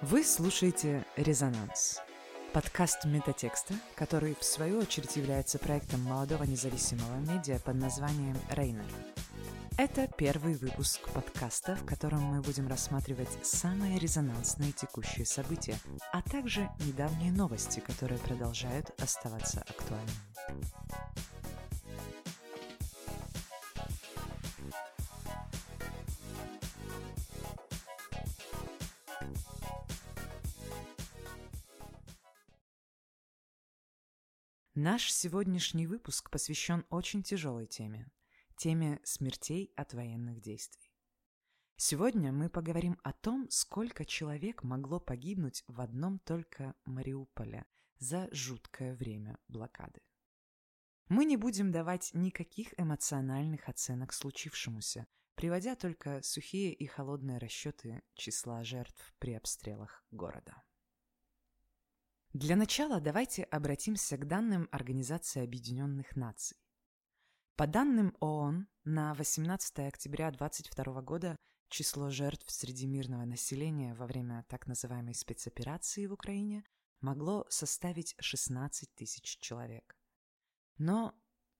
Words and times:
Вы 0.00 0.22
слушаете 0.22 1.04
«Резонанс»– 1.16 1.98
подкаст 2.52 3.04
метатекста, 3.04 3.74
который, 3.96 4.36
в 4.38 4.44
свою 4.44 4.78
очередь, 4.78 5.16
является 5.16 5.58
проектом 5.58 6.02
молодого 6.02 6.44
независимого 6.44 7.16
медиа 7.16 7.58
под 7.58 7.74
названием 7.74 8.36
«Рейнер». 8.48 8.86
Это 9.76 10.06
первый 10.16 10.54
выпуск 10.54 11.08
подкаста, 11.08 11.74
в 11.74 11.84
котором 11.84 12.20
мы 12.20 12.40
будем 12.42 12.68
рассматривать 12.68 13.44
самые 13.44 13.98
резонансные 13.98 14.70
текущие 14.70 15.26
события, 15.26 15.76
а 16.12 16.22
также 16.22 16.68
недавние 16.86 17.32
новости, 17.32 17.80
которые 17.80 18.20
продолжают 18.20 18.92
оставаться 19.02 19.64
актуальными. 19.68 20.14
Наш 34.80 35.12
сегодняшний 35.12 35.88
выпуск 35.88 36.30
посвящен 36.30 36.86
очень 36.88 37.24
тяжелой 37.24 37.66
теме– 37.66 38.08
теме 38.56 39.00
смертей 39.02 39.72
от 39.74 39.92
военных 39.92 40.40
действий. 40.40 40.94
Сегодня 41.74 42.30
мы 42.30 42.48
поговорим 42.48 42.96
о 43.02 43.12
том, 43.12 43.50
сколько 43.50 44.04
человек 44.04 44.62
могло 44.62 45.00
погибнуть 45.00 45.64
в 45.66 45.80
одном 45.80 46.20
только 46.20 46.76
Мариуполе 46.84 47.66
за 47.98 48.28
жуткое 48.30 48.94
время 48.94 49.40
блокады. 49.48 50.00
Мы 51.08 51.24
не 51.24 51.36
будем 51.36 51.72
давать 51.72 52.10
никаких 52.14 52.72
эмоциональных 52.78 53.68
оценок 53.68 54.12
случившемуся, 54.12 55.08
приводя 55.34 55.74
только 55.74 56.22
сухие 56.22 56.72
и 56.72 56.86
холодные 56.86 57.38
расчеты 57.38 58.04
числа 58.14 58.62
жертв 58.62 59.12
при 59.18 59.34
обстрелах 59.34 60.04
города. 60.12 60.62
Для 62.34 62.56
начала 62.56 63.00
давайте 63.00 63.44
обратимся 63.44 64.18
к 64.18 64.26
данным 64.26 64.68
Организации 64.70 65.42
Объединенных 65.42 66.14
Наций. 66.14 66.58
По 67.56 67.66
данным 67.66 68.14
ООН, 68.20 68.68
на 68.84 69.14
18 69.14 69.78
октября 69.78 70.30
2022 70.30 71.00
года 71.00 71.36
число 71.70 72.10
жертв 72.10 72.50
среди 72.50 72.86
мирного 72.86 73.24
населения 73.24 73.94
во 73.94 74.06
время 74.06 74.44
так 74.50 74.66
называемой 74.66 75.14
спецоперации 75.14 76.04
в 76.04 76.12
Украине 76.12 76.64
могло 77.00 77.46
составить 77.48 78.14
16 78.20 78.94
тысяч 78.94 79.38
человек. 79.38 79.96
Но 80.76 81.14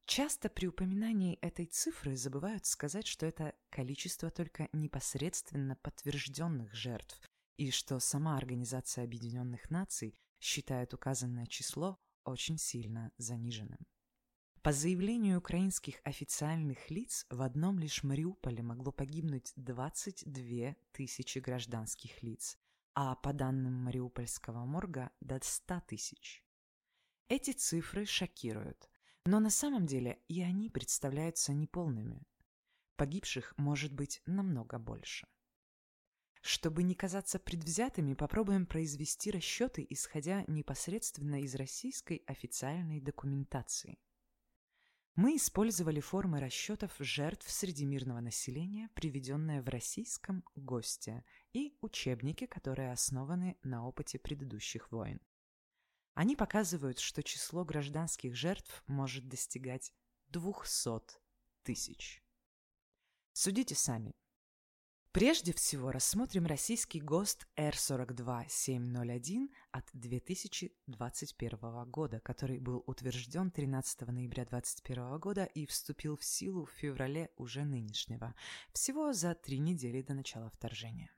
часто 0.04 0.50
при 0.50 0.66
упоминании 0.66 1.38
этой 1.40 1.64
цифры 1.64 2.14
забывают 2.14 2.66
сказать, 2.66 3.06
что 3.06 3.24
это 3.24 3.54
количество 3.70 4.30
только 4.30 4.68
непосредственно 4.74 5.76
подтвержденных 5.76 6.74
жертв, 6.74 7.18
и 7.56 7.70
что 7.70 7.98
сама 8.00 8.36
Организация 8.36 9.04
Объединенных 9.04 9.70
Наций– 9.70 10.14
считает 10.40 10.94
указанное 10.94 11.46
число 11.46 11.98
очень 12.24 12.58
сильно 12.58 13.12
заниженным. 13.16 13.86
По 14.62 14.72
заявлению 14.72 15.38
украинских 15.38 16.00
официальных 16.04 16.90
лиц, 16.90 17.26
в 17.30 17.42
одном 17.42 17.78
лишь 17.78 18.02
Мариуполе 18.02 18.62
могло 18.62 18.92
погибнуть 18.92 19.52
22 19.56 20.74
тысячи 20.92 21.38
гражданских 21.38 22.22
лиц, 22.22 22.58
а 22.94 23.14
по 23.14 23.32
данным 23.32 23.72
Мариупольского 23.84 24.64
морга– 24.64 25.10
до 25.20 25.38
100 25.42 25.80
тысяч. 25.86 26.44
Эти 27.28 27.52
цифры 27.52 28.04
шокируют, 28.04 28.90
но 29.24 29.38
на 29.38 29.50
самом 29.50 29.86
деле 29.86 30.18
и 30.28 30.42
они 30.42 30.70
представляются 30.70 31.52
неполными. 31.52 32.26
Погибших 32.96 33.54
может 33.56 33.92
быть 33.92 34.20
намного 34.26 34.78
больше. 34.78 35.28
Чтобы 36.40 36.82
не 36.82 36.94
казаться 36.94 37.38
предвзятыми, 37.38 38.14
попробуем 38.14 38.66
произвести 38.66 39.30
расчеты, 39.30 39.86
исходя 39.88 40.44
непосредственно 40.46 41.40
из 41.42 41.54
российской 41.54 42.22
официальной 42.26 43.00
документации. 43.00 43.98
Мы 45.16 45.34
использовали 45.34 45.98
формы 45.98 46.38
расчетов 46.38 46.94
жертв 47.00 47.50
среди 47.50 47.84
мирного 47.84 48.20
населения, 48.20 48.88
приведенные 48.94 49.60
в 49.62 49.68
российском 49.68 50.44
ГОСТе, 50.54 51.24
и 51.52 51.76
учебники, 51.80 52.46
которые 52.46 52.92
основаны 52.92 53.58
на 53.64 53.84
опыте 53.84 54.20
предыдущих 54.20 54.92
войн. 54.92 55.20
Они 56.14 56.36
показывают, 56.36 57.00
что 57.00 57.24
число 57.24 57.64
гражданских 57.64 58.36
жертв 58.36 58.84
может 58.86 59.28
достигать 59.28 59.92
200 60.28 61.18
тысяч. 61.64 62.22
Судите 63.32 63.74
сами, 63.74 64.14
Прежде 65.12 65.54
всего 65.54 65.90
рассмотрим 65.90 66.44
российский 66.44 67.00
ГОСТ 67.00 67.48
R42701 67.56 69.48
от 69.70 69.88
2021 69.94 71.90
года, 71.90 72.20
который 72.20 72.58
был 72.58 72.84
утвержден 72.86 73.50
13 73.50 74.02
ноября 74.02 74.44
2021 74.44 75.18
года 75.18 75.44
и 75.44 75.64
вступил 75.64 76.18
в 76.18 76.24
силу 76.24 76.66
в 76.66 76.70
феврале 76.72 77.30
уже 77.36 77.64
нынешнего, 77.64 78.34
всего 78.74 79.14
за 79.14 79.34
три 79.34 79.58
недели 79.58 80.02
до 80.02 80.12
начала 80.12 80.50
вторжения. 80.50 81.10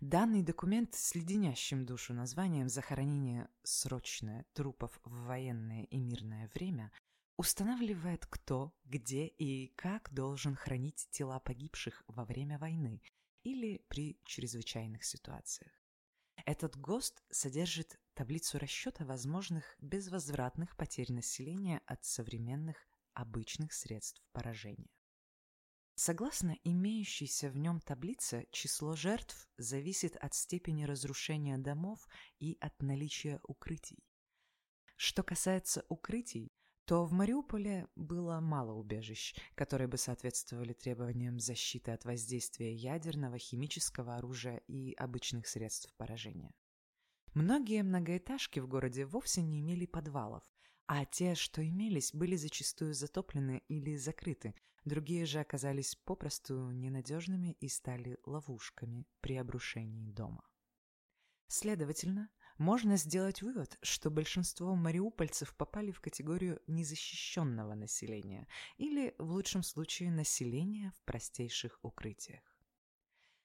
Данный 0.00 0.42
документ 0.42 0.94
с 0.94 1.14
леденящим 1.14 1.84
душу 1.84 2.14
названием 2.14 2.70
«Захоронение 2.70 3.50
срочное 3.62 4.46
трупов 4.54 4.98
в 5.04 5.26
военное 5.26 5.82
и 5.84 6.00
мирное 6.00 6.50
время» 6.54 6.90
устанавливает, 7.40 8.26
кто, 8.26 8.70
где 8.84 9.26
и 9.26 9.68
как 9.68 10.12
должен 10.12 10.54
хранить 10.54 11.08
тела 11.10 11.40
погибших 11.40 12.04
во 12.06 12.26
время 12.26 12.58
войны 12.58 13.00
или 13.44 13.78
при 13.88 14.20
чрезвычайных 14.26 15.02
ситуациях. 15.04 15.72
Этот 16.44 16.76
ГОСТ 16.76 17.24
содержит 17.30 17.98
таблицу 18.12 18.58
расчета 18.58 19.06
возможных 19.06 19.64
безвозвратных 19.80 20.76
потерь 20.76 21.10
населения 21.14 21.80
от 21.86 22.04
современных 22.04 22.76
обычных 23.14 23.72
средств 23.72 24.22
поражения. 24.32 24.92
Согласно 25.94 26.58
имеющейся 26.62 27.48
в 27.48 27.56
нем 27.56 27.80
таблице, 27.80 28.48
число 28.52 28.94
жертв 28.96 29.48
зависит 29.56 30.14
от 30.16 30.34
степени 30.34 30.84
разрушения 30.84 31.56
домов 31.56 32.06
и 32.38 32.58
от 32.60 32.82
наличия 32.82 33.40
укрытий. 33.44 34.04
Что 34.96 35.22
касается 35.22 35.86
укрытий, 35.88 36.52
то 36.90 37.04
в 37.04 37.12
Мариуполе 37.12 37.86
было 37.94 38.40
мало 38.40 38.72
убежищ, 38.72 39.36
которые 39.54 39.86
бы 39.86 39.96
соответствовали 39.96 40.72
требованиям 40.72 41.38
защиты 41.38 41.92
от 41.92 42.04
воздействия 42.04 42.74
ядерного, 42.74 43.38
химического 43.38 44.16
оружия 44.16 44.56
и 44.66 44.94
обычных 44.94 45.46
средств 45.46 45.94
поражения. 45.96 46.52
Многие 47.32 47.84
многоэтажки 47.84 48.58
в 48.58 48.66
городе 48.66 49.06
вовсе 49.06 49.40
не 49.40 49.60
имели 49.60 49.86
подвалов, 49.86 50.42
а 50.86 51.04
те, 51.04 51.36
что 51.36 51.64
имелись, 51.64 52.12
были 52.12 52.34
зачастую 52.34 52.92
затоплены 52.92 53.62
или 53.68 53.94
закрыты, 53.94 54.56
другие 54.84 55.26
же 55.26 55.38
оказались 55.38 55.94
попросту 55.94 56.72
ненадежными 56.72 57.52
и 57.60 57.68
стали 57.68 58.18
ловушками 58.26 59.06
при 59.20 59.36
обрушении 59.36 60.10
дома. 60.10 60.42
Следовательно, 61.46 62.30
можно 62.60 62.98
сделать 62.98 63.40
вывод, 63.40 63.78
что 63.80 64.10
большинство 64.10 64.74
мариупольцев 64.74 65.56
попали 65.56 65.92
в 65.92 66.00
категорию 66.02 66.60
незащищенного 66.66 67.72
населения 67.72 68.46
или, 68.76 69.14
в 69.16 69.32
лучшем 69.32 69.62
случае, 69.62 70.10
населения 70.10 70.92
в 70.94 71.02
простейших 71.04 71.78
укрытиях. 71.80 72.42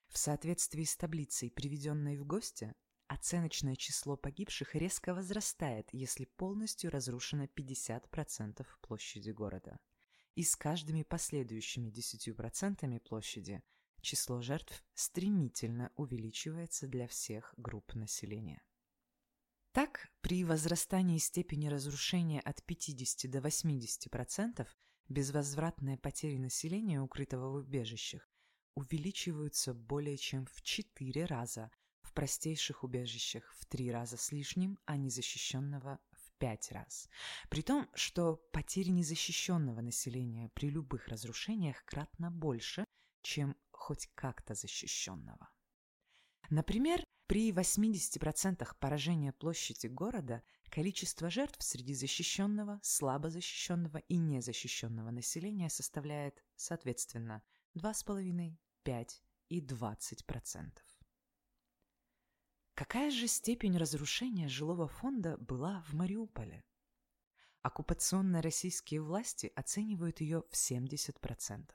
В 0.08 0.18
соответствии 0.18 0.84
с 0.84 0.98
таблицей, 0.98 1.50
приведенной 1.50 2.18
в 2.18 2.26
гости, 2.26 2.74
оценочное 3.06 3.74
число 3.74 4.18
погибших 4.18 4.74
резко 4.74 5.14
возрастает, 5.14 5.88
если 5.92 6.26
полностью 6.26 6.90
разрушено 6.90 7.44
50% 7.44 8.66
площади 8.82 9.30
города. 9.30 9.78
И 10.34 10.42
с 10.42 10.56
каждыми 10.56 11.04
последующими 11.04 11.88
10% 11.88 13.00
площади 13.00 13.62
число 14.02 14.42
жертв 14.42 14.84
стремительно 14.92 15.90
увеличивается 15.96 16.86
для 16.86 17.08
всех 17.08 17.54
групп 17.56 17.94
населения. 17.94 18.62
Так, 19.76 20.08
при 20.22 20.42
возрастании 20.42 21.18
степени 21.18 21.68
разрушения 21.68 22.40
от 22.40 22.64
50 22.64 23.30
до 23.30 23.40
80% 23.40 24.66
безвозвратные 25.10 25.98
потери 25.98 26.38
населения, 26.38 27.02
укрытого 27.02 27.50
в 27.50 27.54
убежищах, 27.56 28.26
увеличиваются 28.74 29.74
более 29.74 30.16
чем 30.16 30.46
в 30.46 30.62
4 30.62 31.26
раза, 31.26 31.70
в 32.00 32.14
простейших 32.14 32.84
убежищах 32.84 33.52
в 33.58 33.66
3 33.66 33.92
раза 33.92 34.16
с 34.16 34.32
лишним, 34.32 34.78
а 34.86 34.96
незащищенного 34.96 36.00
в 36.10 36.32
5 36.38 36.72
раз. 36.72 37.10
При 37.50 37.60
том, 37.60 37.86
что 37.92 38.36
потери 38.52 38.88
незащищенного 38.88 39.82
населения 39.82 40.48
при 40.54 40.70
любых 40.70 41.06
разрушениях 41.08 41.84
кратно 41.84 42.30
больше, 42.30 42.86
чем 43.20 43.54
хоть 43.72 44.08
как-то 44.14 44.54
защищенного. 44.54 45.50
Например, 46.50 47.04
при 47.26 47.50
80% 47.50 48.68
поражения 48.78 49.32
площади 49.32 49.88
города 49.88 50.42
количество 50.70 51.28
жертв 51.28 51.62
среди 51.62 51.94
защищенного, 51.94 52.78
слабо 52.82 53.30
защищенного 53.30 53.98
и 53.98 54.16
незащищенного 54.16 55.10
населения 55.10 55.68
составляет, 55.68 56.42
соответственно, 56.54 57.42
2,5, 57.76 58.56
5 58.84 59.22
и 59.48 59.60
20%. 59.60 60.70
Какая 62.74 63.10
же 63.10 63.26
степень 63.26 63.76
разрушения 63.76 64.48
жилого 64.48 64.86
фонда 64.86 65.36
была 65.38 65.82
в 65.88 65.94
Мариуполе? 65.94 66.62
Оккупационные 67.62 68.42
российские 68.42 69.00
власти 69.00 69.50
оценивают 69.56 70.20
ее 70.20 70.42
в 70.42 70.52
70%, 70.52 71.70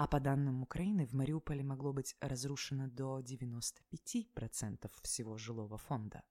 а 0.00 0.06
по 0.06 0.18
данным 0.18 0.62
Украины 0.62 1.04
в 1.04 1.12
Мариуполе 1.12 1.62
могло 1.62 1.92
быть 1.92 2.16
разрушено 2.22 2.88
до 2.88 3.20
95% 3.20 4.90
всего 5.02 5.36
жилого 5.36 5.76
фонда. 5.76 6.22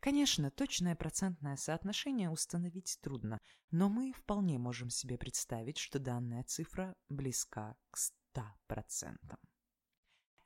Конечно, 0.00 0.50
точное 0.50 0.96
процентное 0.96 1.54
соотношение 1.54 2.30
установить 2.30 2.98
трудно, 3.00 3.40
но 3.70 3.88
мы 3.88 4.12
вполне 4.12 4.58
можем 4.58 4.90
себе 4.90 5.18
представить, 5.18 5.78
что 5.78 6.00
данная 6.00 6.42
цифра 6.42 6.96
близка 7.08 7.76
к 7.92 7.98
100%. 8.34 9.38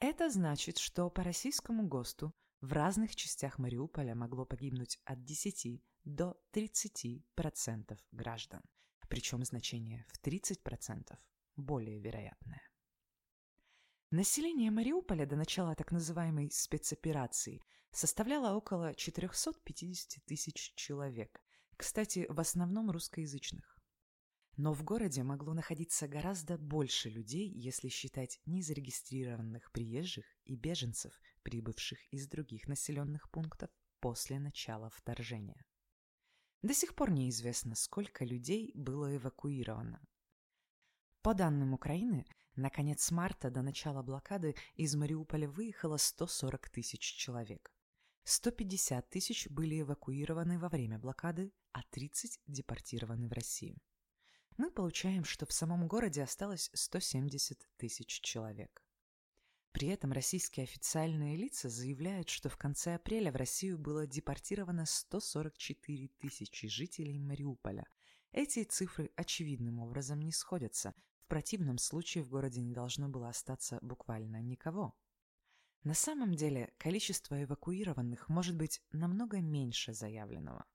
Это 0.01 0.29
значит, 0.29 0.77
что 0.77 1.09
по 1.09 1.23
российскому 1.23 1.89
ГОСТу 1.89 2.35
в 2.61 2.75
разных 2.75 3.17
частях 3.17 3.59
Мариуполя 3.59 4.15
могло 4.15 4.45
погибнуть 4.45 5.01
от 5.07 5.25
10 5.25 5.83
до 6.05 6.39
30% 6.53 7.99
граждан, 8.13 8.61
причем 9.09 9.43
значение 9.45 10.05
в 10.09 10.21
30% 10.23 11.17
более 11.57 12.01
вероятное. 12.01 12.63
Население 14.11 14.71
Мариуполя 14.71 15.27
до 15.27 15.37
начала 15.37 15.75
так 15.75 15.91
называемой 15.91 16.51
спецоперации 16.51 17.61
составляло 17.91 18.55
около 18.57 18.95
450 18.95 20.25
тысяч 20.25 20.73
человек, 20.77 21.41
кстати, 21.77 22.27
в 22.29 22.39
основном 22.39 22.91
русскоязычных. 22.91 23.79
Но 24.57 24.73
в 24.73 24.85
городе 24.85 25.25
могло 25.25 25.53
находиться 25.53 26.07
гораздо 26.07 26.57
больше 26.57 27.11
людей, 27.11 27.49
если 27.49 27.89
считать 27.89 28.41
незарегистрированных 28.47 29.73
приезжих 29.73 30.27
и 30.45 30.55
беженцев, 30.55 31.13
прибывших 31.43 31.99
из 32.13 32.29
других 32.29 32.69
населенных 32.69 33.29
пунктов 33.31 33.71
после 33.99 34.39
начала 34.39 34.91
вторжения. 34.91 35.65
До 36.63 36.73
сих 36.73 36.95
пор 36.95 37.11
неизвестно, 37.11 37.75
сколько 37.75 38.25
людей 38.25 38.71
было 38.75 39.17
эвакуировано. 39.17 40.01
По 41.25 41.33
данным 41.33 41.73
Украины, 41.73 42.27
на 42.55 42.69
конец 42.69 43.11
марта 43.11 43.51
до 43.51 43.63
начала 43.63 44.03
блокады 44.03 44.55
из 44.75 44.95
Мариуполя 44.95 45.49
выехало 45.49 45.97
140 45.97 46.69
тысяч 46.69 47.01
человек. 47.01 47.73
150 48.25 49.09
тысяч 49.09 49.49
были 49.49 49.81
эвакуированы 49.81 50.59
во 50.59 50.69
время 50.69 50.99
блокады, 50.99 51.51
а 51.73 51.83
30 51.93 52.41
депортированы 52.47 53.27
в 53.27 53.33
Россию. 53.33 53.79
Мы 54.59 54.71
получаем, 54.71 55.25
что 55.25 55.47
в 55.47 55.53
самом 55.53 55.89
городе 55.89 56.23
осталось 56.23 56.69
170 56.75 57.71
тысяч 57.79 58.21
человек. 58.21 58.85
При 59.73 59.89
этом 59.89 60.13
российские 60.13 60.65
официальные 60.65 61.39
лица 61.39 61.71
заявляют, 61.71 62.29
что 62.29 62.51
в 62.51 62.59
конце 62.59 62.97
апреля 62.97 63.33
в 63.33 63.37
Россию 63.37 63.79
было 63.79 64.07
депортировано 64.07 64.85
144 64.85 66.09
тысячи 66.19 66.69
жителей 66.69 67.19
Мариуполя. 67.19 67.87
Эти 68.33 68.65
цифры 68.65 69.11
очевидным 69.17 69.79
образом 69.79 70.21
не 70.21 70.33
сходятся, 70.33 70.93
в 71.25 71.27
противном 71.27 71.79
случае 71.79 72.23
в 72.23 72.29
городе 72.29 72.61
не 72.61 72.75
должно 72.75 73.09
было 73.09 73.31
остаться 73.31 73.79
буквально 73.81 74.43
никого. 74.43 74.95
На 75.83 75.95
самом 75.95 76.35
деле 76.35 76.75
количество 76.77 77.43
эвакуированных 77.43 78.29
может 78.29 78.57
быть 78.57 78.83
намного 78.93 79.41
меньше 79.41 79.95
заявленного. 79.95 80.67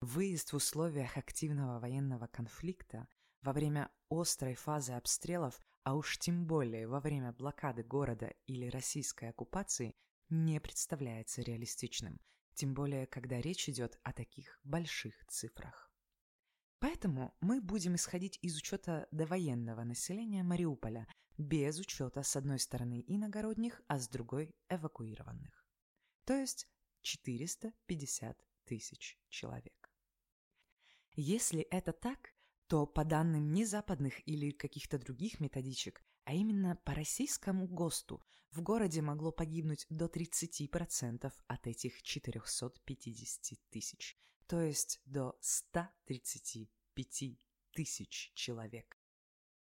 Выезд 0.00 0.52
в 0.52 0.56
условиях 0.56 1.16
активного 1.16 1.78
военного 1.78 2.26
конфликта 2.26 3.06
во 3.42 3.52
время 3.52 3.92
острой 4.10 4.54
фазы 4.54 4.92
обстрелов, 4.92 5.60
а 5.84 5.94
уж 5.94 6.18
тем 6.18 6.46
более 6.46 6.88
во 6.88 6.98
время 6.98 7.32
блокады 7.32 7.84
города 7.84 8.34
или 8.46 8.66
российской 8.66 9.30
оккупации, 9.30 9.94
не 10.30 10.60
представляется 10.60 11.42
реалистичным, 11.42 12.20
тем 12.54 12.74
более 12.74 13.06
когда 13.06 13.40
речь 13.40 13.68
идет 13.68 14.00
о 14.02 14.12
таких 14.12 14.58
больших 14.64 15.24
цифрах. 15.26 15.93
Поэтому 16.84 17.34
мы 17.40 17.62
будем 17.62 17.94
исходить 17.94 18.38
из 18.42 18.58
учета 18.58 19.08
довоенного 19.10 19.84
населения 19.84 20.42
Мариуполя, 20.42 21.08
без 21.38 21.78
учета 21.78 22.22
с 22.22 22.36
одной 22.36 22.58
стороны 22.58 23.02
иногородних, 23.06 23.80
а 23.88 23.98
с 23.98 24.06
другой 24.06 24.54
эвакуированных. 24.68 25.64
То 26.26 26.34
есть 26.34 26.68
450 27.00 28.36
тысяч 28.66 29.18
человек. 29.30 29.90
Если 31.14 31.62
это 31.62 31.94
так, 31.94 32.34
то 32.66 32.86
по 32.86 33.02
данным 33.06 33.54
не 33.54 33.64
западных 33.64 34.20
или 34.28 34.50
каких-то 34.50 34.98
других 34.98 35.40
методичек, 35.40 36.04
а 36.24 36.34
именно 36.34 36.76
по 36.76 36.92
российскому 36.92 37.66
ГОСТу, 37.66 38.22
в 38.50 38.60
городе 38.60 39.00
могло 39.00 39.32
погибнуть 39.32 39.86
до 39.88 40.04
30% 40.04 41.32
от 41.46 41.66
этих 41.66 42.02
450 42.02 43.58
тысяч, 43.70 44.18
то 44.46 44.60
есть 44.60 45.00
до 45.04 45.36
135 45.40 47.38
тысяч 47.72 48.32
человек. 48.34 48.98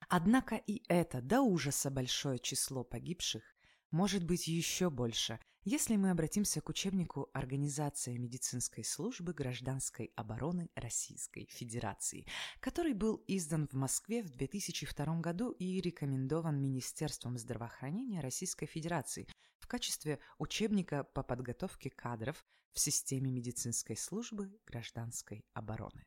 Однако 0.08 0.56
и 0.56 0.82
это 0.88 1.22
до 1.22 1.40
ужаса 1.40 1.90
большое 1.90 2.38
число 2.38 2.84
погибших 2.84 3.42
может 3.90 4.24
быть 4.24 4.46
еще 4.46 4.90
больше, 4.90 5.38
если 5.64 5.96
мы 5.96 6.10
обратимся 6.10 6.60
к 6.60 6.68
учебнику 6.68 7.30
Организации 7.32 8.18
медицинской 8.18 8.84
службы 8.84 9.32
гражданской 9.32 10.12
обороны 10.14 10.68
Российской 10.74 11.46
Федерации, 11.50 12.26
который 12.60 12.92
был 12.92 13.24
издан 13.26 13.66
в 13.66 13.74
Москве 13.74 14.22
в 14.22 14.30
2002 14.30 15.20
году 15.20 15.52
и 15.52 15.80
рекомендован 15.80 16.60
Министерством 16.60 17.38
здравоохранения 17.38 18.20
Российской 18.20 18.66
Федерации 18.66 19.26
в 19.58 19.66
качестве 19.66 20.18
учебника 20.38 21.02
по 21.02 21.22
подготовке 21.22 21.88
кадров 21.88 22.44
в 22.74 22.78
системе 22.78 23.30
медицинской 23.30 23.96
службы 23.96 24.52
гражданской 24.66 25.46
обороны. 25.54 26.04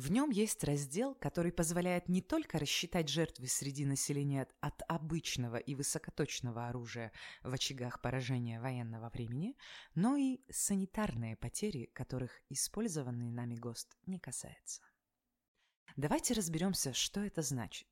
В 0.00 0.10
нем 0.10 0.30
есть 0.30 0.64
раздел, 0.64 1.14
который 1.14 1.52
позволяет 1.52 2.08
не 2.08 2.22
только 2.22 2.58
рассчитать 2.58 3.10
жертвы 3.10 3.48
среди 3.48 3.84
населения 3.84 4.48
от 4.60 4.80
обычного 4.88 5.56
и 5.56 5.74
высокоточного 5.74 6.68
оружия 6.68 7.12
в 7.42 7.52
очагах 7.52 8.00
поражения 8.00 8.62
военного 8.62 9.10
времени, 9.10 9.58
но 9.94 10.16
и 10.16 10.40
санитарные 10.48 11.36
потери, 11.36 11.84
которых 11.92 12.30
использованный 12.48 13.30
нами 13.30 13.56
ГОСТ 13.56 13.94
не 14.06 14.18
касается. 14.18 14.80
Давайте 15.96 16.32
разберемся, 16.32 16.94
что 16.94 17.20
это 17.20 17.42
значит. 17.42 17.88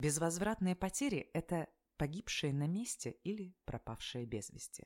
Безвозвратные 0.00 0.76
потери– 0.76 1.30
это 1.32 1.66
погибшие 1.96 2.52
на 2.52 2.66
месте 2.66 3.12
или 3.24 3.56
пропавшие 3.64 4.26
без 4.26 4.50
вести. 4.50 4.84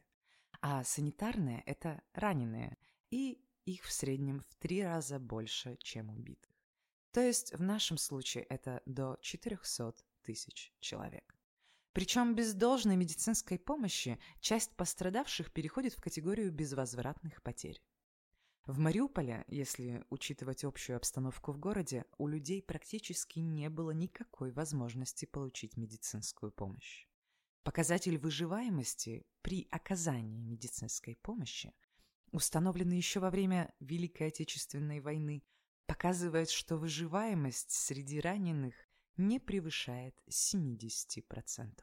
А 0.61 0.85
санитарные– 0.85 1.65
это 1.67 2.03
раненые 2.13 2.77
и 3.11 3.43
их 3.67 3.83
в 3.85 3.93
среднем 3.93 4.41
в 4.41 4.55
три 4.55 4.83
раза 4.83 5.19
больше, 5.19 5.77
чем 5.83 6.11
убитых. 6.11 6.46
То 7.17 7.23
есть 7.23 7.55
в 7.55 7.63
нашем 7.63 7.97
случае 7.97 8.45
это 8.45 8.83
до 8.85 9.17
400 9.23 9.95
тысяч 10.21 10.75
человек. 10.81 11.35
Причем 11.95 12.35
без 12.35 12.53
должной 12.53 12.97
медицинской 12.97 13.59
помощи 13.59 14.19
часть 14.41 14.77
пострадавших 14.77 15.51
переходит 15.51 15.95
в 15.95 16.03
категорию 16.03 16.53
безвозвратных 16.53 17.43
потерь. 17.43 17.83
В 18.67 18.79
Мариуполе, 18.81 19.47
если 19.49 20.05
учитывать 20.11 20.63
общую 20.65 20.99
обстановку 20.99 21.53
в 21.53 21.59
городе, 21.59 22.05
у 22.19 22.29
людей 22.29 22.63
практически 22.63 23.39
не 23.39 23.71
было 23.71 23.93
никакой 23.93 24.53
возможности 24.53 25.25
получить 25.25 25.79
медицинскую 25.79 26.53
помощь. 26.53 27.07
Показатель 27.63 28.19
выживаемости 28.19 29.25
при 29.41 29.67
оказании 29.71 30.43
медицинской 30.43 31.17
помощи 31.17 31.73
установленный 32.31 32.99
еще 32.99 33.21
во 33.21 33.31
время 33.31 33.73
Великой 33.81 34.27
Отечественной 34.27 35.01
войны, 35.01 35.43
показывает, 35.87 36.51
что 36.51 36.77
выживаемость 36.77 37.71
среди 37.71 38.21
раненых 38.21 38.75
не 39.17 39.39
превышает 39.41 40.15
70%. 40.29 41.81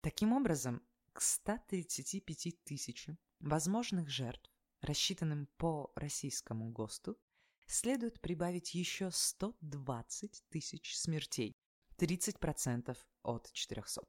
Таким 0.00 0.32
образом, 0.32 0.82
к 1.12 1.20
135 1.20 2.64
тысячам 2.64 3.18
возможных 3.40 4.08
жертв, 4.08 4.50
рассчитанным 4.80 5.48
по 5.56 5.92
российскому 5.96 6.70
ГОСТу, 6.70 7.18
следует 7.66 8.20
прибавить 8.20 8.74
еще 8.74 9.10
120 9.10 10.44
тысяч 10.50 10.96
смертей, 10.96 11.56
30% 11.98 12.96
от 13.22 13.52
400 13.52 14.02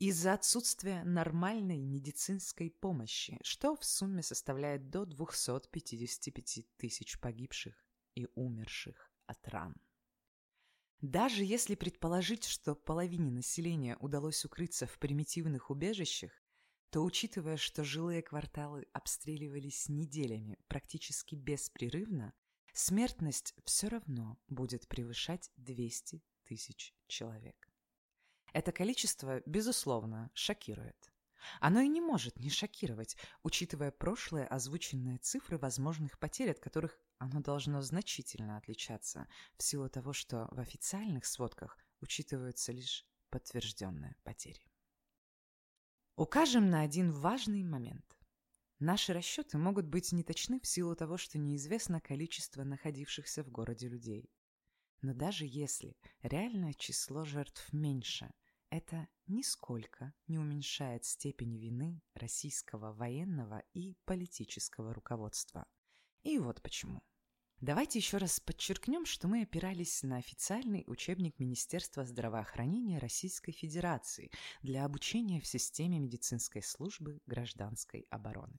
из-за 0.00 0.32
отсутствия 0.32 1.04
нормальной 1.04 1.82
медицинской 1.82 2.70
помощи, 2.70 3.38
что 3.42 3.76
в 3.76 3.84
сумме 3.84 4.22
составляет 4.22 4.88
до 4.88 5.04
255 5.04 6.66
тысяч 6.78 7.20
погибших 7.20 7.74
и 8.14 8.26
умерших 8.34 9.10
от 9.26 9.48
ран. 9.48 9.74
Даже 11.00 11.44
если 11.44 11.74
предположить, 11.74 12.44
что 12.44 12.74
половине 12.74 13.30
населения 13.30 13.96
удалось 14.00 14.44
укрыться 14.44 14.86
в 14.86 14.98
примитивных 14.98 15.70
убежищах, 15.70 16.32
то 16.90 17.02
учитывая, 17.02 17.56
что 17.56 17.84
жилые 17.84 18.20
кварталы 18.20 18.86
обстреливались 18.92 19.88
неделями 19.88 20.58
практически 20.68 21.36
беспрерывно, 21.36 22.34
смертность 22.74 23.54
все 23.64 23.88
равно 23.88 24.38
будет 24.48 24.88
превышать 24.88 25.50
200 25.56 26.22
тысяч 26.44 26.94
человек. 27.06 27.70
Это 28.52 28.72
количество, 28.72 29.40
безусловно, 29.46 30.30
шокирует. 30.34 31.09
Оно 31.60 31.80
и 31.80 31.88
не 31.88 32.00
может 32.00 32.38
не 32.38 32.50
шокировать, 32.50 33.16
учитывая 33.42 33.90
прошлые 33.90 34.46
озвученные 34.46 35.18
цифры 35.18 35.58
возможных 35.58 36.18
потерь, 36.18 36.50
от 36.50 36.58
которых 36.58 36.98
оно 37.18 37.40
должно 37.40 37.82
значительно 37.82 38.56
отличаться, 38.56 39.26
в 39.56 39.62
силу 39.62 39.88
того, 39.88 40.12
что 40.12 40.48
в 40.50 40.60
официальных 40.60 41.24
сводках 41.24 41.78
учитываются 42.00 42.72
лишь 42.72 43.06
подтвержденные 43.30 44.16
потери. 44.24 44.62
Укажем 46.16 46.68
на 46.68 46.82
один 46.82 47.12
важный 47.12 47.62
момент. 47.62 48.18
Наши 48.78 49.12
расчеты 49.12 49.58
могут 49.58 49.86
быть 49.86 50.12
неточны 50.12 50.58
в 50.60 50.66
силу 50.66 50.96
того, 50.96 51.18
что 51.18 51.38
неизвестно 51.38 52.00
количество 52.00 52.64
находившихся 52.64 53.44
в 53.44 53.50
городе 53.50 53.88
людей. 53.88 54.30
Но 55.02 55.14
даже 55.14 55.44
если 55.46 55.96
реальное 56.22 56.72
число 56.74 57.24
жертв 57.24 57.72
меньше, 57.72 58.30
это 58.70 59.08
нисколько 59.30 60.12
не 60.26 60.38
уменьшает 60.38 61.04
степень 61.04 61.56
вины 61.56 62.02
российского 62.14 62.92
военного 62.92 63.62
и 63.72 63.96
политического 64.04 64.92
руководства. 64.92 65.66
И 66.22 66.38
вот 66.38 66.60
почему. 66.62 67.02
Давайте 67.60 67.98
еще 67.98 68.16
раз 68.16 68.40
подчеркнем, 68.40 69.04
что 69.04 69.28
мы 69.28 69.42
опирались 69.42 70.02
на 70.02 70.16
официальный 70.16 70.82
учебник 70.86 71.38
Министерства 71.38 72.06
здравоохранения 72.06 72.98
Российской 72.98 73.52
Федерации 73.52 74.30
для 74.62 74.86
обучения 74.86 75.40
в 75.40 75.46
системе 75.46 75.98
медицинской 75.98 76.62
службы 76.62 77.20
гражданской 77.26 78.06
обороны. 78.08 78.58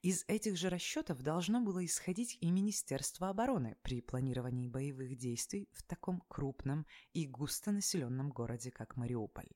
Из 0.00 0.24
этих 0.28 0.56
же 0.56 0.70
расчетов 0.70 1.20
должно 1.22 1.60
было 1.60 1.84
исходить 1.84 2.38
и 2.40 2.50
Министерство 2.50 3.28
обороны 3.28 3.76
при 3.82 4.00
планировании 4.00 4.68
боевых 4.68 5.18
действий 5.18 5.68
в 5.72 5.82
таком 5.82 6.22
крупном 6.28 6.86
и 7.12 7.26
густонаселенном 7.26 8.30
городе, 8.30 8.70
как 8.70 8.96
Мариуполь. 8.96 9.50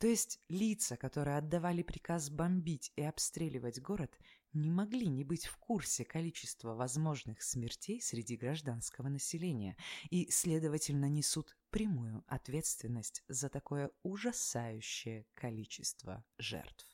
То 0.00 0.06
есть 0.06 0.40
лица, 0.48 0.96
которые 0.96 1.36
отдавали 1.36 1.82
приказ 1.82 2.30
бомбить 2.30 2.90
и 2.96 3.02
обстреливать 3.02 3.82
город, 3.82 4.18
не 4.54 4.70
могли 4.70 5.06
не 5.08 5.24
быть 5.24 5.44
в 5.44 5.58
курсе 5.58 6.06
количества 6.06 6.74
возможных 6.74 7.42
смертей 7.42 8.00
среди 8.00 8.36
гражданского 8.36 9.08
населения 9.08 9.76
и, 10.08 10.30
следовательно, 10.30 11.04
несут 11.10 11.54
прямую 11.68 12.24
ответственность 12.28 13.22
за 13.28 13.50
такое 13.50 13.90
ужасающее 14.02 15.26
количество 15.34 16.24
жертв. 16.38 16.86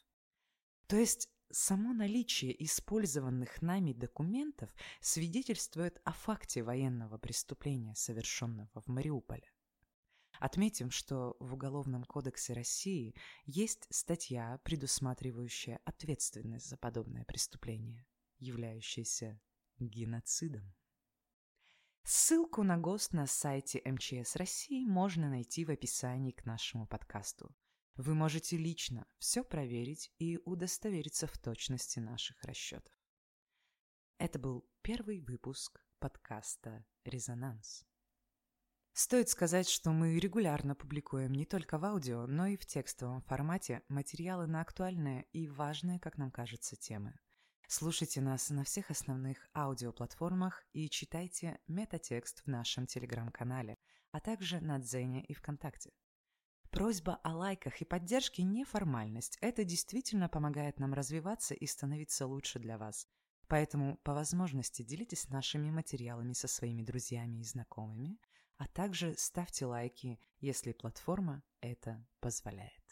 То 0.88 0.96
есть 0.96 1.30
само 1.52 1.92
наличие 1.92 2.60
использованных 2.64 3.62
нами 3.62 3.92
документов 3.92 4.68
свидетельствует 5.00 6.00
о 6.04 6.10
факте 6.10 6.64
военного 6.64 7.18
преступления, 7.18 7.94
совершенного 7.94 8.80
в 8.80 8.88
Мариуполе. 8.88 9.48
Отметим, 10.40 10.90
что 10.90 11.36
в 11.40 11.54
Уголовном 11.54 12.04
кодексе 12.04 12.52
России 12.52 13.14
есть 13.44 13.86
статья, 13.90 14.60
предусматривающая 14.64 15.80
ответственность 15.84 16.68
за 16.68 16.76
подобное 16.76 17.24
преступление, 17.24 18.06
являющееся 18.38 19.40
геноцидом. 19.78 20.74
Ссылку 22.04 22.62
на 22.62 22.78
ГОСТ 22.78 23.14
на 23.14 23.26
сайте 23.26 23.82
МЧС 23.84 24.36
России 24.36 24.84
можно 24.86 25.28
найти 25.28 25.64
в 25.64 25.70
описании 25.70 26.30
к 26.30 26.44
нашему 26.44 26.86
подкасту. 26.86 27.54
Вы 27.96 28.14
можете 28.14 28.56
лично 28.56 29.06
все 29.18 29.42
проверить 29.42 30.12
и 30.18 30.38
удостовериться 30.44 31.26
в 31.26 31.36
точности 31.38 31.98
наших 31.98 32.42
расчетов. 32.44 32.94
Это 34.18 34.38
был 34.38 34.68
первый 34.82 35.20
выпуск 35.20 35.82
подкаста 35.98 36.86
«Резонанс». 37.04 37.84
Стоит 38.98 39.28
сказать, 39.28 39.68
что 39.68 39.90
мы 39.90 40.18
регулярно 40.18 40.74
публикуем 40.74 41.32
не 41.32 41.44
только 41.44 41.76
в 41.76 41.84
аудио, 41.84 42.26
но 42.26 42.46
и 42.46 42.56
в 42.56 42.64
текстовом 42.64 43.20
формате 43.20 43.82
материалы 43.90 44.46
на 44.46 44.62
актуальные 44.62 45.26
и 45.34 45.48
важные, 45.48 46.00
как 46.00 46.16
нам 46.16 46.30
кажется, 46.30 46.76
темы. 46.76 47.12
Слушайте 47.68 48.22
нас 48.22 48.48
на 48.48 48.64
всех 48.64 48.90
основных 48.90 49.50
аудиоплатформах 49.54 50.64
и 50.72 50.88
читайте 50.88 51.60
метатекст 51.68 52.42
в 52.44 52.46
нашем 52.46 52.86
телеграм-канале, 52.86 53.76
а 54.12 54.20
также 54.20 54.62
на 54.62 54.78
Дзене 54.78 55.22
и 55.26 55.34
ВКонтакте. 55.34 55.92
Просьба 56.70 57.20
о 57.22 57.36
лайках 57.36 57.82
и 57.82 57.84
поддержке 57.84 58.44
не 58.44 58.64
формальность. 58.64 59.36
Это 59.42 59.62
действительно 59.64 60.30
помогает 60.30 60.80
нам 60.80 60.94
развиваться 60.94 61.52
и 61.52 61.66
становиться 61.66 62.26
лучше 62.26 62.60
для 62.60 62.78
вас. 62.78 63.06
Поэтому 63.46 63.98
по 63.98 64.14
возможности 64.14 64.80
делитесь 64.80 65.28
нашими 65.28 65.70
материалами 65.70 66.32
со 66.32 66.48
своими 66.48 66.80
друзьями 66.80 67.40
и 67.40 67.44
знакомыми– 67.44 68.16
а 68.56 68.66
также 68.68 69.14
ставьте 69.16 69.66
лайки, 69.66 70.18
если 70.40 70.72
платформа 70.72 71.42
это 71.60 72.06
позволяет. 72.20 72.85